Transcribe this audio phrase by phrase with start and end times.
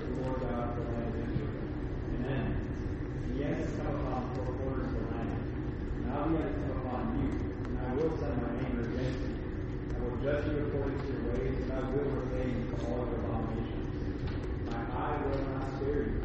[0.00, 1.68] Lord God the land of Israel.
[2.16, 2.50] An end.
[3.28, 5.40] The end has come upon four quarters of the land.
[6.06, 7.30] Now the end has come upon you,
[7.68, 9.34] and I will send my anger against you.
[9.92, 13.04] I will judge you according to your ways, and I will repay you for all
[13.04, 13.92] your abominations.
[14.70, 16.22] My eye will not spare you,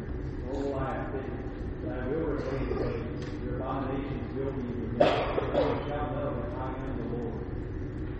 [0.48, 1.36] nor will I have pity,
[1.84, 3.20] but I will repay your ways.
[3.44, 7.44] Your abominations will be removed, and you shall know that I am the Lord.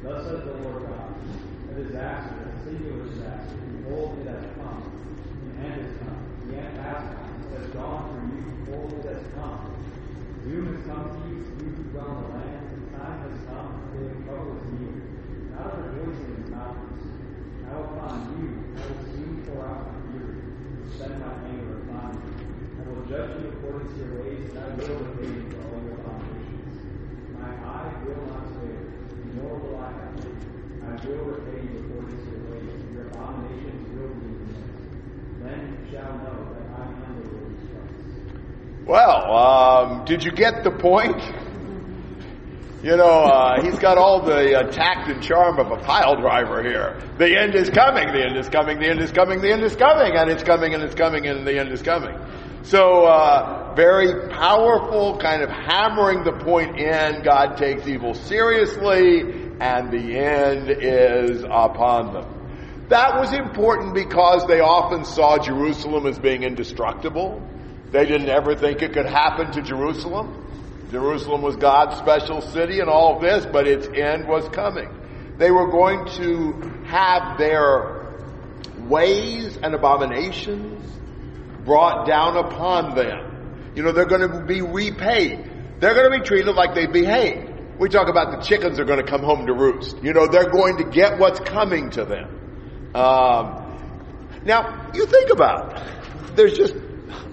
[0.02, 1.14] Thus says the Lord God,
[1.70, 3.56] a disaster, a singular disaster.
[3.82, 4.82] Behold, it has come.
[5.44, 6.22] The end has come.
[6.48, 7.30] The end has come.
[7.48, 8.44] It has gone for you.
[8.64, 9.74] Behold, it has come.
[10.44, 11.44] Doom has come to you,
[12.08, 12.48] you the.
[12.68, 13.74] The time has come.
[14.24, 14.56] Trouble.
[15.52, 17.04] Now rejoice in the mountains.
[17.64, 20.40] Now upon you, I will soon pour out my fury.
[20.96, 22.32] Send my anger upon you.
[22.78, 25.82] I will judge you according to your ways, and I will repay you for all
[25.84, 25.98] your.
[27.38, 28.48] My eye will not
[29.36, 30.34] nor will I have pity.
[30.82, 34.30] I will repay you according to your ways, and your abominations will be.
[35.42, 37.28] Then you shall know that I am the.
[38.90, 41.22] Well, um, did you get the point?
[42.88, 46.62] You know, uh, he's got all the uh, tact and charm of a pile driver
[46.62, 46.98] here.
[47.18, 49.76] The end is coming, the end is coming, the end is coming, the end is
[49.76, 52.16] coming, and it's coming, and it's coming, and the end is coming.
[52.62, 57.22] So, uh, very powerful, kind of hammering the point in.
[57.22, 59.20] God takes evil seriously,
[59.60, 62.86] and the end is upon them.
[62.88, 67.46] That was important because they often saw Jerusalem as being indestructible.
[67.90, 70.46] They didn't ever think it could happen to Jerusalem.
[70.90, 74.88] Jerusalem was God's special city and all this, but its end was coming.
[75.36, 76.52] They were going to
[76.86, 78.06] have their
[78.80, 80.84] ways and abominations
[81.64, 83.72] brought down upon them.
[83.74, 85.50] You know, they're going to be repaid.
[85.78, 87.52] They're going to be treated like they behaved.
[87.78, 90.02] We talk about the chickens are going to come home to roost.
[90.02, 92.92] You know, they're going to get what's coming to them.
[92.94, 96.36] Um, now, you think about it.
[96.36, 96.74] There's just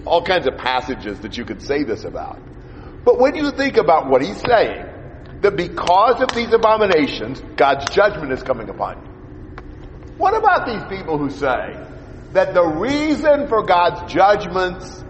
[0.04, 2.38] all kinds of passages that you could say this about.
[3.06, 4.84] But when you think about what he's saying,
[5.40, 10.12] that because of these abominations, God's judgment is coming upon you.
[10.18, 11.86] What about these people who say
[12.32, 15.04] that the reason for God's judgments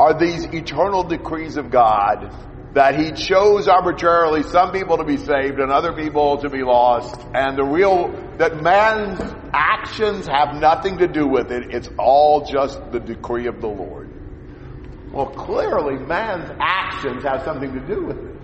[0.00, 2.32] are these eternal decrees of God
[2.74, 7.18] that he chose arbitrarily some people to be saved and other people to be lost
[7.32, 9.18] and the real that man's
[9.54, 14.05] actions have nothing to do with it it's all just the decree of the lord
[15.16, 18.36] well clearly man's actions have something to do with this.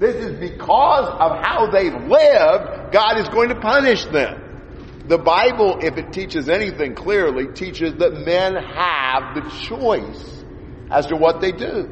[0.00, 5.04] This is because of how they've lived god is going to punish them.
[5.06, 10.44] The bible if it teaches anything clearly teaches that men have the choice
[10.90, 11.88] as to what they do.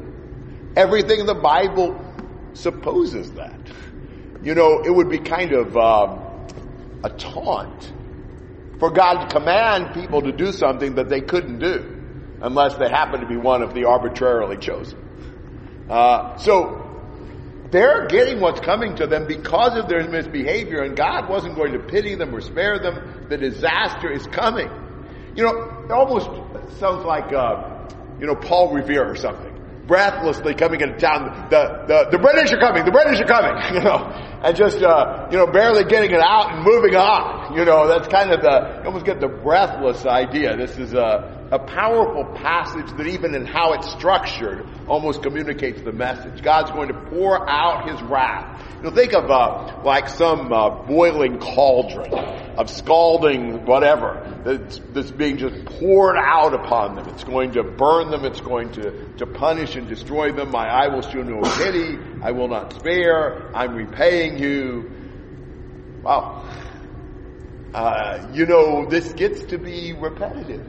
[0.75, 1.99] Everything in the Bible
[2.53, 3.59] supposes that.
[4.43, 6.47] You know, it would be kind of um,
[7.03, 7.91] a taunt
[8.79, 12.00] for God to command people to do something that they couldn't do
[12.41, 14.97] unless they happen to be one of the arbitrarily chosen.
[15.89, 16.87] Uh, so
[17.71, 21.79] they're getting what's coming to them because of their misbehavior, and God wasn't going to
[21.79, 23.27] pity them or spare them.
[23.29, 24.69] The disaster is coming.
[25.35, 26.27] You know, it almost
[26.79, 27.87] sounds like, uh,
[28.19, 29.51] you know, Paul Revere or something
[29.87, 31.49] breathlessly coming into town.
[31.49, 34.07] The, the, the British are coming, the British are coming, you know,
[34.43, 37.57] and just, uh, you know, barely getting it out and moving on.
[37.57, 40.55] You know, that's kind of the, you almost get the breathless idea.
[40.55, 45.91] This is a, a powerful passage that even in how it's structured almost communicates the
[45.91, 46.41] message.
[46.41, 48.65] God's going to pour out His wrath.
[48.77, 55.11] You know, think of, uh, like some, uh, boiling cauldron of scalding whatever that's, that's
[55.11, 57.09] being just poured out upon them.
[57.09, 58.23] It's going to burn them.
[58.23, 60.51] It's going to, to punish and destroy them.
[60.51, 61.97] My eye will show no pity.
[62.23, 63.53] I will not spare.
[63.53, 64.89] I'm repaying you.
[66.01, 66.49] Wow.
[67.73, 70.65] Uh, you know, this gets to be repetitive.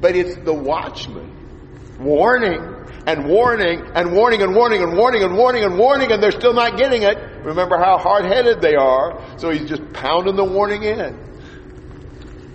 [0.00, 1.32] But it's the watchman
[1.98, 2.60] warning
[3.06, 6.52] and warning and warning and warning and warning and warning and warning and they're still
[6.52, 7.16] not getting it.
[7.44, 9.38] Remember how hard-headed they are.
[9.38, 11.24] So he's just pounding the warning in.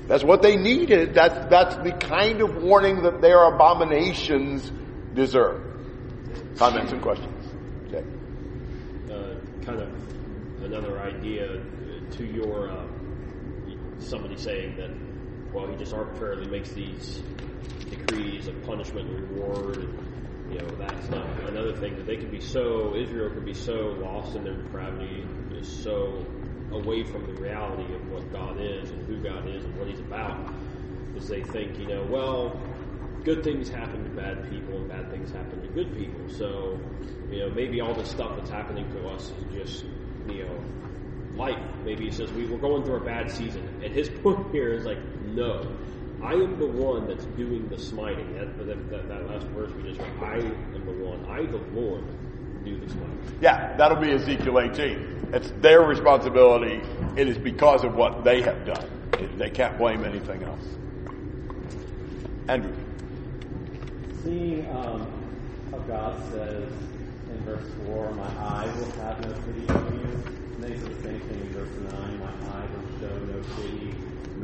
[0.07, 1.13] That's what they needed.
[1.13, 4.69] That's, that's the kind of warning that their abominations
[5.13, 5.63] deserve.
[6.57, 7.47] Comments and questions?
[7.87, 8.05] Okay.
[9.09, 9.35] Uh,
[9.65, 11.63] kind of another idea
[12.11, 12.85] to your uh,
[13.99, 14.89] somebody saying that
[15.53, 17.21] well he just arbitrarily makes these
[17.89, 22.31] decrees of punishment and reward and you know that's not another thing that they could
[22.31, 26.25] be so Israel could be so lost in their depravity is so
[26.71, 29.99] away from the reality of what God is and who God is and what He's
[29.99, 30.53] about
[31.15, 32.59] is they think you know well
[33.23, 36.27] good things happen to bad people and bad things happen to good people.
[36.29, 36.79] So
[37.29, 39.85] you know maybe all the stuff that's happening to us is just
[40.27, 40.59] you know
[41.35, 41.59] life.
[41.85, 44.85] Maybe he says we, we're going through a bad season, and his point here is
[44.85, 44.99] like,
[45.35, 45.67] no,
[46.21, 48.33] I am the one that's doing the smiting.
[48.35, 51.57] That, that, that, that last verse we just read, I am the one, I the
[51.79, 52.03] Lord
[52.63, 53.19] do the smiting.
[53.41, 55.29] Yeah, that'll be Ezekiel 18.
[55.33, 56.81] It's their responsibility.
[57.15, 58.89] It is because of what they have done.
[59.37, 60.63] They can't blame anything else.
[62.47, 62.73] Andrew.
[64.23, 65.07] Seeing um,
[65.71, 66.71] how God says
[67.29, 70.33] in verse 4, My eye will have no pity on you.
[70.55, 73.41] And then he says the same thing in verse 9, My eye will show no
[73.55, 73.95] pity,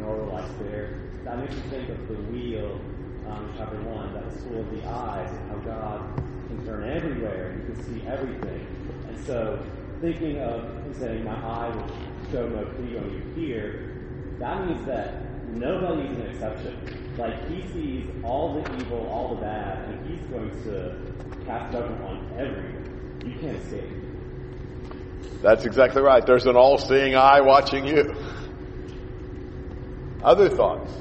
[0.04, 1.00] I spare.
[1.24, 2.80] That makes me think of the wheel,
[3.28, 6.16] um, chapter 1, that the soul of the eyes, and how God
[6.48, 7.58] can turn everywhere.
[7.58, 8.66] You can see everything.
[9.08, 9.60] And so,
[10.02, 11.88] thinking of saying, My eye will
[12.32, 13.96] show no pity on you here,
[14.40, 17.16] that means that nobody's an exception.
[17.18, 20.96] Like he sees all the evil, all the bad, and he's going to
[21.46, 23.22] cast judgment on everyone.
[23.26, 23.90] You can't escape.
[25.42, 26.26] That's exactly right.
[26.26, 28.16] There's an all-seeing eye watching you.
[30.28, 30.92] Other thoughts?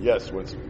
[0.00, 0.60] Yes, Winston.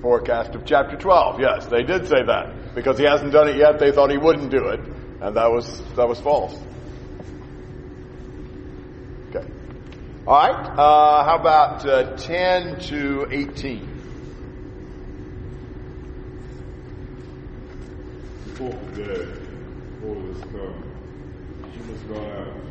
[0.00, 1.40] forecast of chapter 12.
[1.40, 2.63] Yes, they did say that.
[2.74, 4.80] Because he hasn't done it yet, they thought he wouldn't do it.
[5.20, 6.54] And that was, that was false.
[9.30, 9.46] Okay.
[10.26, 13.90] Alright, uh, how about uh, 10 to 18?
[18.54, 19.26] Fourth day,
[20.02, 20.84] Lord is come.
[21.72, 22.64] She must go out.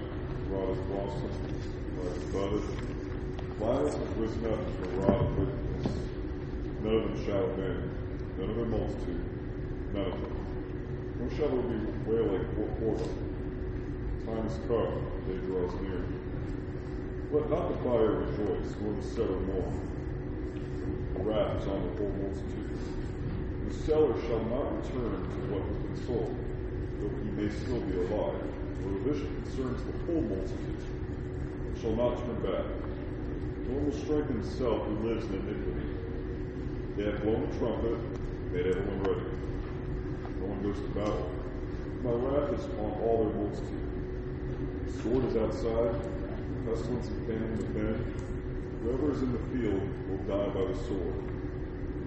[0.53, 1.31] Blossomed,
[1.97, 2.63] like budded.
[3.59, 5.87] Violence has risen up to a wickedness.
[6.81, 7.91] None of them shall avenge,
[8.37, 9.32] none of their multitude,
[9.93, 10.13] them.
[11.19, 13.23] Nor shall be wailing for them.
[14.25, 16.03] Time is come, day draws near.
[17.31, 19.79] Let not the fire rejoice, nor the seller mourn.
[21.23, 22.77] Wrath is on the whole multitude.
[23.67, 26.35] The seller shall not return to what has been sold,
[26.99, 28.43] though he may still be alive,
[28.83, 32.65] for the vision concerns the whole multitude, and shall not turn back.
[33.69, 35.89] Nor will strike himself who lives in iniquity.
[36.97, 37.97] They have blown the trumpet,
[38.51, 39.33] made everyone ready.
[40.63, 41.29] Goes to battle.
[42.05, 43.83] My wrath is on all their multitude.
[44.87, 45.99] The sword is outside,
[46.63, 47.99] pestilence and famine within.
[48.79, 51.19] Whoever is in the field will die by the sword.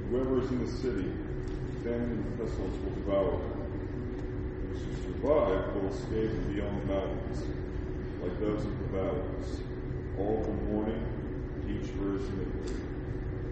[0.09, 1.13] Whoever is in the city,
[1.85, 3.53] famine and pestilence will devour them.
[4.73, 7.45] Those who survive will escape and be on the mountains,
[8.23, 9.61] like those of the valleys.
[10.17, 11.05] All the morning,
[11.69, 12.25] each for his.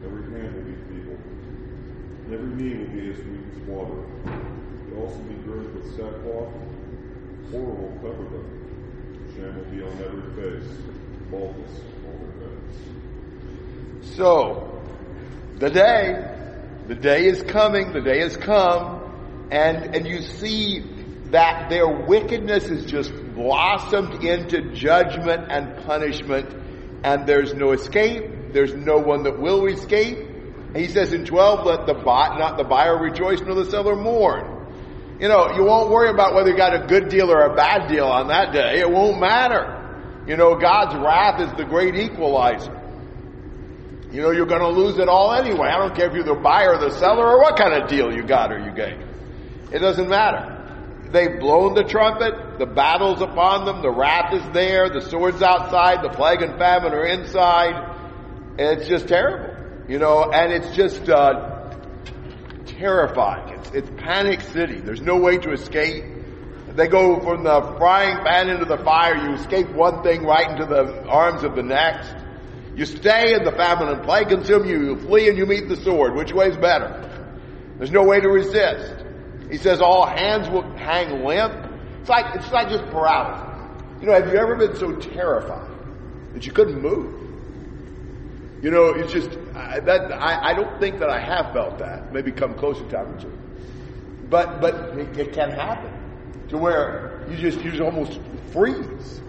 [0.03, 1.21] Every hand will be feeble,
[2.25, 4.64] and every knee will be as weak as water.
[4.95, 6.53] They also be girded with sackcloth.
[7.51, 8.47] Horror will cover them.
[9.35, 10.71] Shame will be on every face,
[11.31, 14.17] baldness on their heads.
[14.17, 14.83] So,
[15.59, 16.37] the day,
[16.87, 20.85] the day is coming, the day has come, and, and you see
[21.31, 26.55] that their wickedness is just blossomed into judgment and punishment,
[27.03, 30.19] and there's no escape, there's no one that will escape.
[30.77, 34.54] He says in 12, let the buy, not the buyer rejoice nor the seller mourn.
[35.25, 37.89] You know, you won't worry about whether you got a good deal or a bad
[37.89, 38.81] deal on that day.
[38.81, 40.23] It won't matter.
[40.27, 42.79] You know, God's wrath is the great equalizer.
[44.13, 45.69] You know, you're going to lose it all anyway.
[45.69, 48.15] I don't care if you're the buyer or the seller or what kind of deal
[48.15, 49.01] you got or you gave.
[49.73, 51.09] It doesn't matter.
[51.11, 52.59] They've blown the trumpet.
[52.59, 53.81] The battle's upon them.
[53.81, 54.91] The wrath is there.
[54.91, 56.05] The sword's outside.
[56.05, 57.97] The plague and famine are inside.
[58.59, 59.57] It's just terrible.
[59.89, 61.54] You know, and it's just, uh,
[62.79, 63.59] terrifying.
[63.59, 64.81] It's, it's panic city.
[64.81, 66.05] There's no way to escape.
[66.75, 69.17] They go from the frying pan into the fire.
[69.17, 72.13] You escape one thing right into the arms of the next.
[72.75, 74.85] You stay in the famine and plague consume you.
[74.85, 76.15] You flee and you meet the sword.
[76.17, 77.11] Which way is better?
[77.79, 79.05] There's no way to resist.
[79.51, 81.55] He says all hands will hang limp.
[82.01, 83.55] It's like, it's like just paralysis.
[84.01, 85.71] You know, have you ever been so terrified
[86.33, 87.24] that you couldn't move?
[88.65, 92.15] You know, it's just, I, that, I, I don't think that I have felt that.
[92.15, 93.39] Maybe come closer time or two.
[94.31, 95.93] But, but it, it can happen
[96.49, 98.19] to where you just, you just almost
[98.53, 99.21] freeze.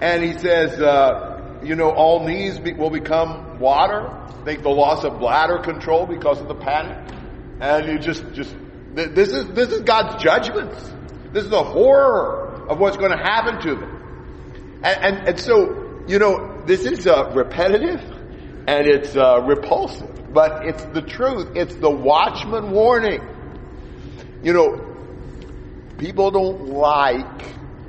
[0.00, 4.18] And he says, uh, you know, all knees be, will become water.
[4.46, 7.14] Think the loss of bladder control because of the panic.
[7.60, 8.56] And you just, just,
[8.94, 10.90] this is, this is God's judgments.
[11.34, 14.80] This is the horror of what's going to happen to them.
[14.82, 18.00] And, and, and so, you know, this is uh, repetitive,
[18.66, 21.54] and it's uh, repulsive, but it's the truth.
[21.54, 23.20] It's the watchman warning.
[24.42, 24.96] You know,
[25.98, 27.44] people don't like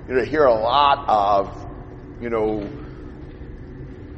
[0.08, 2.70] you know hear a lot of you know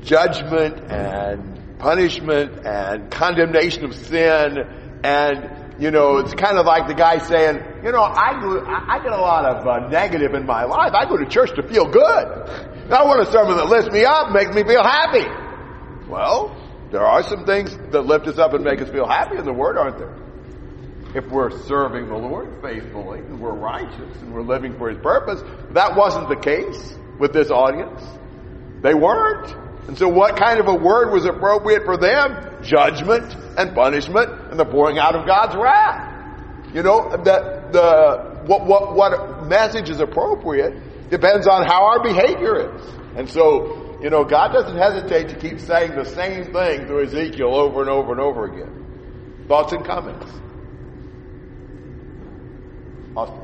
[0.01, 4.57] judgment and punishment and condemnation of sin.
[5.03, 8.97] And you know it's kind of like the guy saying you know i do i
[8.97, 10.91] get a lot of uh, negative in my life.
[10.93, 12.03] I go to church to feel good.
[12.89, 15.46] I want a sermon that lifts me up makes me feel happy
[16.09, 16.55] well
[16.91, 19.53] there are some things that lift us up and make us feel happy in the
[19.53, 20.15] word aren't there
[21.15, 25.41] if we're serving the lord faithfully and we're righteous and we're living for his purpose
[25.71, 28.01] that wasn't the case with this audience
[28.81, 29.55] they weren't
[29.87, 32.61] and so what kind of a word was appropriate for them?
[32.61, 36.13] Judgment and punishment and the pouring out of God's wrath.
[36.73, 42.75] You know, that the, what, what, what message is appropriate depends on how our behavior
[42.75, 42.81] is.
[43.15, 47.55] And so, you know, God doesn't hesitate to keep saying the same thing through Ezekiel
[47.55, 48.85] over and over and over again.
[49.47, 50.25] Thoughts and comments?
[53.15, 53.41] Austin.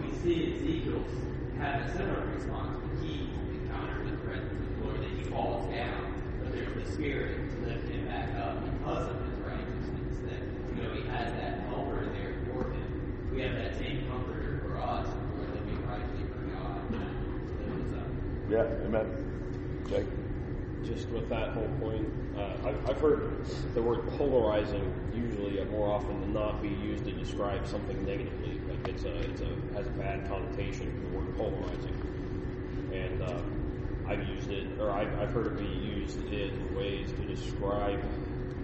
[0.00, 1.02] We see Ezekiel
[1.58, 3.26] have a similar response when he
[3.58, 7.66] encounters the presence of the Lord, that he falls down, but there's the Spirit to
[7.66, 10.22] lift him back up because of his righteousness.
[10.22, 10.38] That
[10.76, 13.32] you know he has that helper there for him.
[13.34, 16.78] We have that same comforter for us who are living rightly for God.
[16.92, 16.96] to
[17.66, 18.06] lift us up.
[18.48, 19.29] Yeah, amen.
[19.90, 22.06] Just with that whole point,
[22.36, 23.44] uh, I've, I've heard
[23.74, 28.60] the word polarizing usually more often than not be used to describe something negatively.
[28.68, 30.86] Like it's a, it's a has a bad connotation.
[31.10, 31.94] The word polarizing,
[32.92, 33.40] and uh,
[34.06, 38.00] I've used it, or I've, I've heard it be used in ways to describe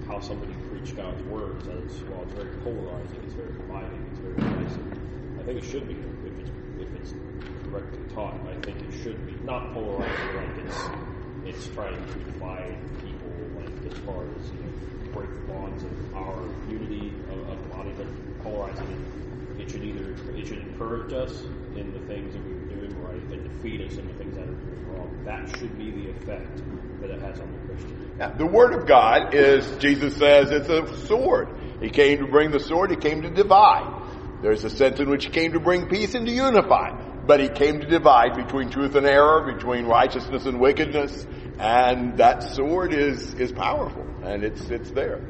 [0.06, 1.66] how somebody preached God's words.
[1.66, 4.98] It's, while it's very polarizing, it's very dividing, it's very divisive.
[5.40, 7.14] I think it should be if it's if it's
[7.64, 8.34] correctly taught.
[8.48, 10.78] I think it should be not polarizing like it's
[11.46, 16.14] it's trying to divide people, like as far as you know, break the bonds of
[16.14, 18.06] our unity of, of the body, but
[18.42, 21.42] polarizing it, it should either it should encourage us
[21.76, 24.54] in the things that we're doing right and defeat us in the things that are
[24.54, 25.22] doing wrong.
[25.24, 26.62] That should be the effect
[27.00, 28.38] that it has on the Christian.
[28.38, 31.48] The Word of God is, Jesus says, it's a sword.
[31.80, 33.92] He came to bring the sword, He came to divide.
[34.42, 36.90] There's a sense in which He came to bring peace and to unify.
[37.26, 41.26] But He came to divide between truth and error, between righteousness and wickedness,
[41.58, 45.20] and that sword is, is powerful, and it's, it's there.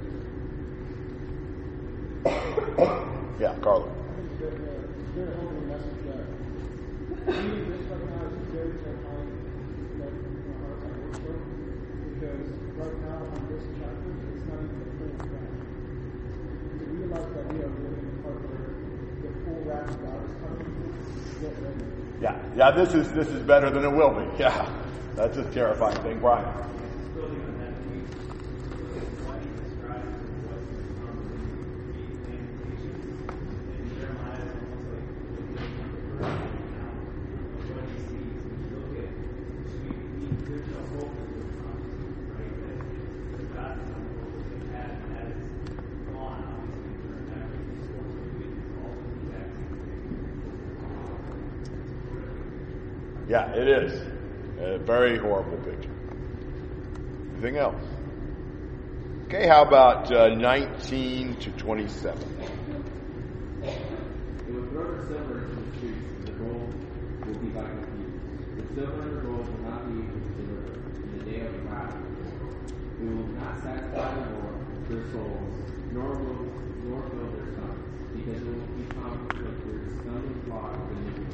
[3.40, 3.92] yeah, Carla.
[12.16, 15.56] Because right now on this chapter, it's not even the full wrath.
[16.80, 18.75] We realize that we are living in a part where
[22.20, 24.26] Yeah, yeah, this is, this is better than it will be.
[24.38, 24.68] Yeah,
[25.14, 26.44] that's a terrifying thing, Brian.
[27.14, 31.40] building on that, we look at what he describes as what's to come in
[31.88, 33.16] the Lamentations.
[33.24, 37.00] And Jeremiah is almost like looking at the verse account
[37.56, 38.36] of what he sees.
[38.44, 39.12] When you look at,
[39.80, 41.80] we, we, there's no hope that will come,
[42.36, 42.52] right?
[42.60, 42.76] That
[43.40, 45.32] the God's no hope that has, has
[46.12, 49.64] gone, obviously, for after the source of weakness, all of these acts.
[53.28, 54.02] Yeah, it is.
[54.58, 55.90] A very horrible picture.
[57.32, 57.82] Anything else?
[59.26, 62.22] Okay, how about uh, 19 to 27?
[63.62, 66.72] It will the streets, the gold
[67.26, 68.06] will be a thief.
[68.56, 71.52] The silver and the gold will not be able to deliver in the day of
[71.52, 72.56] the wrath of the Lord.
[73.00, 74.56] It will not satisfy the Lord
[74.88, 75.54] their souls,
[75.90, 76.46] nor will
[76.86, 77.82] nor fill their stomachs,
[78.14, 81.26] because it will become like their stumbling block of iniquity.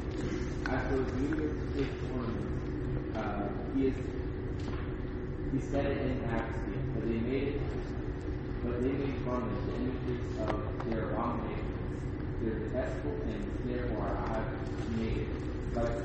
[0.65, 2.49] As for the beauty of his ornament,
[3.15, 3.45] uh,
[3.83, 3.95] he is
[5.51, 7.61] he set it in majesty, but they made it
[8.63, 10.55] but they made fun of the images of
[10.89, 11.67] their abominations
[12.41, 14.47] their detestable things, therefore I have
[14.99, 15.27] made
[15.75, 15.95] like,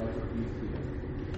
[0.00, 0.86] like a few to them.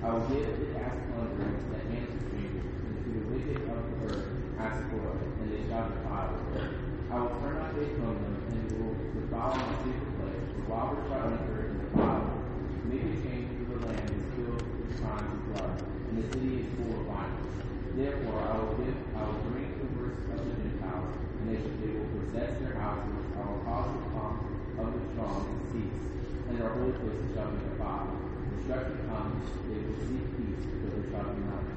[0.02, 3.78] I will give the ass to the hands of strangers, and to the wicked of
[3.90, 4.26] the earth
[4.58, 6.62] ask for it, and they shall defile it.
[7.10, 10.46] I will turn my face from them, and will defile my secret place.
[10.54, 12.46] The robbers shall enter and defile it.
[12.86, 15.74] Make a change for the land is filled with crimes and blood,
[16.06, 17.54] and the city is full of violence.
[17.98, 21.78] Therefore I will give, I will bring the worst of the Gentiles, and they, shall-
[21.82, 23.10] they will possess their houses.
[23.36, 26.00] I will cause the of the strong to cease,
[26.48, 28.16] and their holy places shall be defiled.
[28.56, 29.36] Destruction comes,
[29.68, 31.68] they will seek peace, but there shall be none.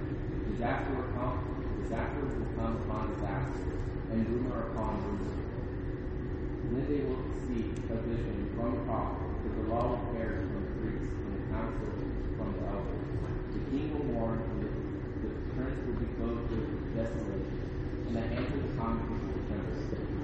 [0.48, 1.36] Disaster will come,
[1.84, 3.68] disaster will come upon disaster,
[4.16, 5.36] and rumor upon rumor.
[6.72, 10.72] Then they will seek a vision from the prophet, but the law will perish from
[10.72, 11.92] the priests, and the counsel
[12.40, 13.08] from the elders.
[13.60, 17.60] The king will mourn, and the, the prince will be clothed with desolation.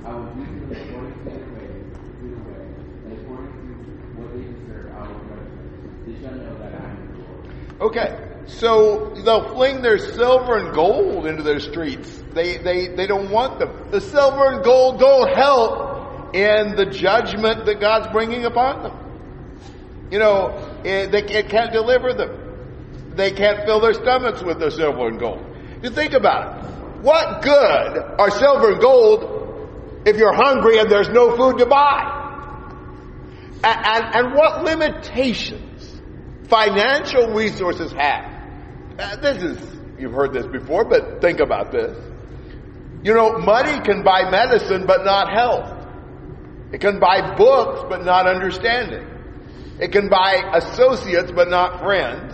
[0.05, 1.65] I will do to them according to their to
[3.05, 3.71] and according to
[4.21, 6.03] what they deserve, I will judge them.
[6.05, 7.91] They shall know that I am the Lord.
[7.91, 8.25] Okay.
[8.47, 12.23] So they'll fling their silver and gold into their streets.
[12.33, 13.89] They, they, they don't want them.
[13.89, 18.97] The silver and gold don't help in the judgment that God's bringing upon them.
[20.11, 23.15] You know, it, they, it can't deliver them.
[23.15, 25.43] They can't fill their stomachs with their silver and gold.
[25.81, 26.69] You think about it.
[27.01, 29.34] What good are silver and gold
[30.05, 32.21] if you're hungry and there's no food to buy?
[33.63, 36.01] And, and, and what limitations
[36.47, 38.31] financial resources have.
[38.99, 41.97] Uh, this is, you've heard this before, but think about this.
[43.03, 45.87] You know, money can buy medicine but not health.
[46.71, 49.07] It can buy books but not understanding.
[49.79, 52.33] It can buy associates but not friends.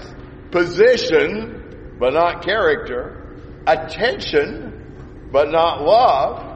[0.51, 3.37] Position but not character.
[3.67, 6.50] Attention but not love.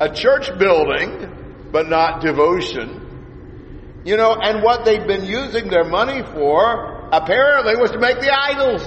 [0.00, 4.02] A church building but not devotion.
[4.04, 8.32] You know, and what they've been using their money for apparently was to make the
[8.32, 8.82] idols.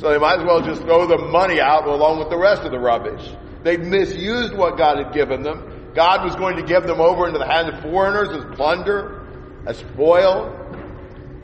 [0.00, 2.70] So they might as well just throw the money out along with the rest of
[2.70, 3.28] the rubbish.
[3.64, 5.92] They misused what God had given them.
[5.94, 9.26] God was going to give them over into the hands of foreigners as plunder,
[9.66, 10.54] as spoil.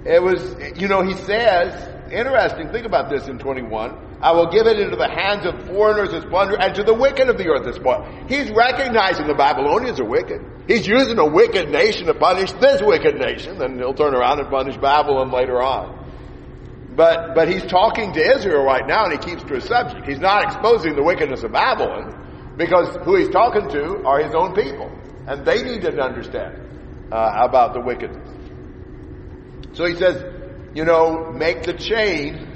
[0.05, 1.73] It was, you know, he says,
[2.13, 4.03] interesting, think about this in 21.
[4.21, 7.28] I will give it into the hands of foreigners as plunder and to the wicked
[7.28, 8.06] of the earth as spoil.
[8.28, 10.40] He's recognizing the Babylonians are wicked.
[10.66, 14.49] He's using a wicked nation to punish this wicked nation, then he'll turn around and
[14.49, 16.04] punish Babylon later on.
[16.97, 20.06] But, but he's talking to Israel right now and he keeps to his subject.
[20.06, 24.54] He's not exposing the wickedness of Babylon because who he's talking to are his own
[24.54, 24.90] people.
[25.26, 26.61] And they need to understand
[27.11, 28.28] uh, about the wickedness.
[29.73, 30.25] So he says,
[30.75, 32.52] you know, make the chain.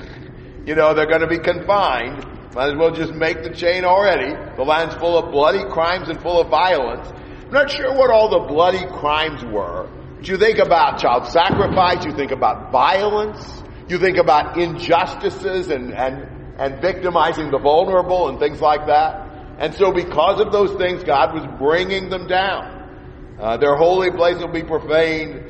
[0.68, 2.26] You know, they're going to be confined.
[2.54, 4.34] Might as well just make the chain already.
[4.54, 7.08] The land's full of bloody crimes and full of violence.
[7.08, 9.88] I'm not sure what all the bloody crimes were.
[10.16, 15.94] But you think about child sacrifice, you think about violence, you think about injustices and,
[15.94, 16.28] and,
[16.58, 19.56] and victimizing the vulnerable and things like that.
[19.58, 23.38] And so because of those things, God was bringing them down.
[23.40, 25.46] Uh, their holy place will be profaned.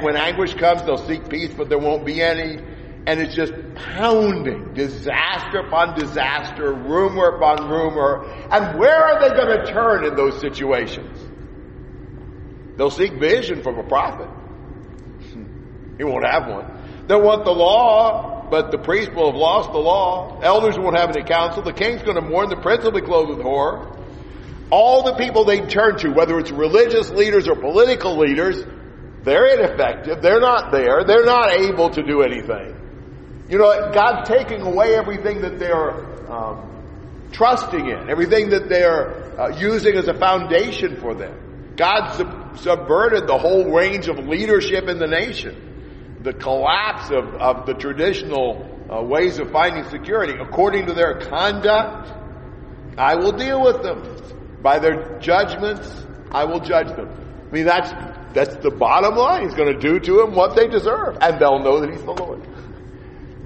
[0.00, 2.60] When anguish comes, they'll seek peace, but there won't be any.
[3.06, 8.24] And it's just pounding, disaster upon disaster, rumor upon rumor.
[8.50, 11.18] And where are they going to turn in those situations?
[12.76, 14.28] They'll seek vision from a prophet.
[15.96, 17.06] He won't have one.
[17.06, 20.40] They'll want the law, but the priest will have lost the law.
[20.40, 21.62] Elders won't have any counsel.
[21.62, 22.48] The king's going to mourn.
[22.48, 23.96] The prince will be clothed with horror.
[24.70, 28.64] All the people they turn to, whether it's religious leaders or political leaders,
[29.22, 30.20] they're ineffective.
[30.20, 31.04] They're not there.
[31.04, 32.83] They're not able to do anything.
[33.48, 36.70] You know, God's taking away everything that they're um,
[37.32, 41.74] trusting in, everything that they're uh, using as a foundation for them.
[41.76, 46.18] God sub- subverted the whole range of leadership in the nation.
[46.22, 50.34] The collapse of, of the traditional uh, ways of finding security.
[50.40, 52.12] According to their conduct,
[52.96, 54.16] I will deal with them.
[54.62, 57.10] By their judgments, I will judge them.
[57.50, 57.90] I mean, that's,
[58.32, 59.42] that's the bottom line.
[59.42, 61.18] He's going to do to them what they deserve.
[61.20, 62.40] And they'll know that He's the Lord.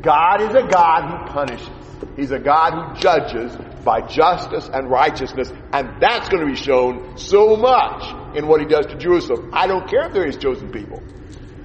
[0.03, 1.69] God is a God who punishes.
[2.17, 5.53] He's a God who judges by justice and righteousness.
[5.73, 9.51] And that's going to be shown so much in what He does to Jerusalem.
[9.53, 11.03] I don't care if they're His chosen people.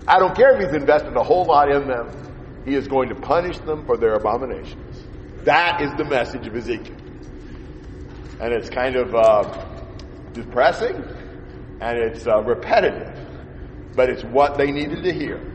[0.08, 2.64] I don't care if He's invested a whole lot in them.
[2.66, 5.04] He is going to punish them for their abominations.
[5.44, 6.98] That is the message of Ezekiel
[8.44, 9.66] and it's kind of uh,
[10.34, 11.02] depressing
[11.80, 13.18] and it's uh, repetitive,
[13.96, 15.53] but it's what they needed to hear.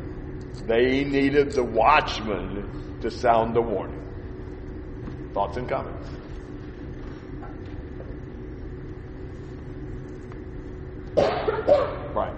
[0.66, 4.02] They needed the watchman to sound the warning.
[5.32, 6.08] Thoughts and comments?
[12.14, 12.34] right.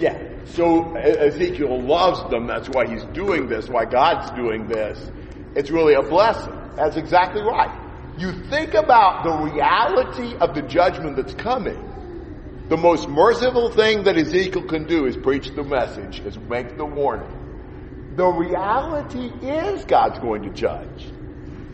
[0.00, 0.18] Yeah.
[0.46, 2.46] So Ezekiel loves them.
[2.46, 4.98] That's why he's doing this, why God's doing this.
[5.54, 6.54] It's really a blessing.
[6.74, 7.70] That's exactly right.
[8.18, 11.86] You think about the reality of the judgment that's coming.
[12.68, 16.84] The most merciful thing that Ezekiel can do is preach the message, is make the
[16.84, 18.14] warning.
[18.16, 21.06] The reality is God's going to judge.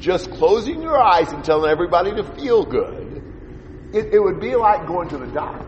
[0.01, 3.23] Just closing your eyes and telling everybody to feel good,
[3.93, 5.66] it, it would be like going to the doctor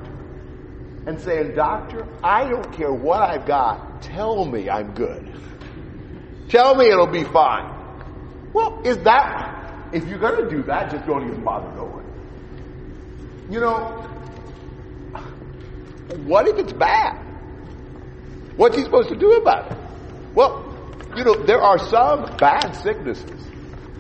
[1.08, 4.02] and saying, Doctor, I don't care what I've got.
[4.02, 5.32] Tell me I'm good.
[6.50, 8.52] Tell me it'll be fine.
[8.52, 12.04] Well, is that, if you're going to do that, just don't even bother going.
[13.48, 13.78] You know,
[16.26, 17.16] what if it's bad?
[18.56, 19.78] What's he supposed to do about it?
[20.34, 20.62] Well,
[21.16, 23.46] you know, there are some bad sicknesses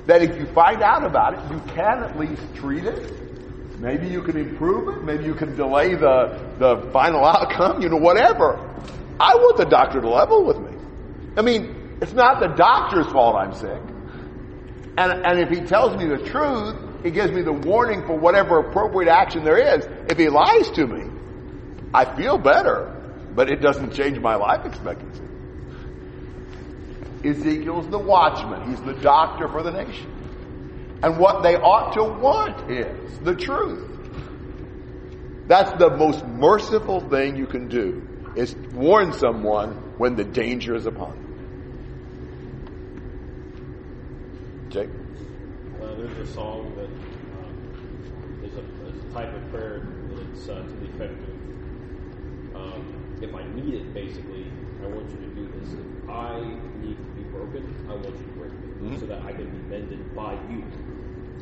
[0.04, 3.27] that if you find out about it, you can at least treat it.
[3.78, 5.04] Maybe you can improve it.
[5.04, 8.58] Maybe you can delay the, the final outcome, you know, whatever.
[9.20, 10.76] I want the doctor to level with me.
[11.36, 13.80] I mean, it's not the doctor's fault I'm sick.
[14.96, 18.58] And, and if he tells me the truth, he gives me the warning for whatever
[18.58, 19.86] appropriate action there is.
[20.08, 21.04] If he lies to me,
[21.94, 22.94] I feel better,
[23.34, 25.22] but it doesn't change my life expectancy.
[27.24, 28.70] Ezekiel's the watchman.
[28.70, 30.12] He's the doctor for the nation.
[31.02, 33.86] And what they ought to want is the truth.
[35.46, 38.02] That's the most merciful thing you can do,
[38.36, 41.28] is warn someone when the danger is upon them.
[44.70, 44.90] Jake?
[45.80, 50.74] There's a song that um, is, a, is a type of prayer that's uh, to
[50.76, 51.38] the effect of
[52.54, 54.46] um, if I need it, basically,
[54.82, 55.72] I want you to do this.
[55.72, 56.40] If I
[56.80, 58.37] need to be broken, I want you to
[58.82, 59.00] Mhm.
[59.00, 60.62] so that I can be mended by you.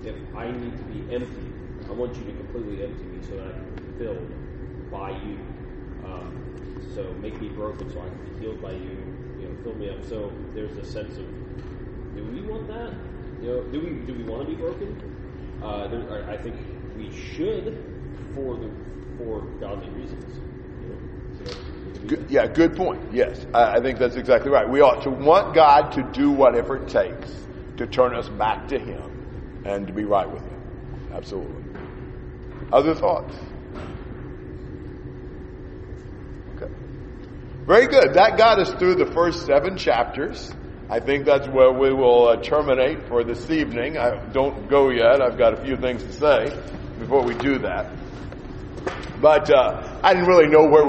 [0.04, 1.52] If I need to be empty,
[1.88, 4.30] I want you to completely empty me so that I can be filled
[4.90, 5.38] by you.
[6.04, 6.32] Um,
[6.94, 8.96] so make me broken so I can be healed by you.
[9.40, 10.04] You know, fill me up.
[10.08, 11.26] So there's a sense of
[12.16, 12.94] do we want that?
[13.42, 14.96] You know, do we do we want to be broken?
[15.62, 16.56] Uh, there, I think
[16.96, 17.76] we should
[18.34, 18.70] for the
[19.18, 20.24] for godly reasons.
[20.82, 20.98] You know,
[21.38, 23.12] so we can do Good, yeah, good point.
[23.12, 24.68] Yes, I, I think that's exactly right.
[24.68, 27.34] We ought to want God to do whatever it takes
[27.78, 30.60] to turn us back to Him and to be right with Him.
[31.12, 31.62] Absolutely.
[32.72, 33.34] Other thoughts?
[36.56, 36.72] Okay.
[37.66, 38.14] Very good.
[38.14, 40.52] That got us through the first seven chapters.
[40.88, 43.98] I think that's where we will uh, terminate for this evening.
[43.98, 45.20] I don't go yet.
[45.20, 46.56] I've got a few things to say
[46.98, 47.90] before we do that.
[49.20, 50.84] But uh, I didn't really know where